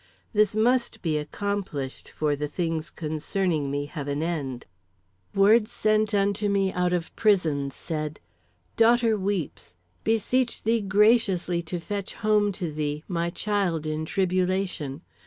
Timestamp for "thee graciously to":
10.63-11.79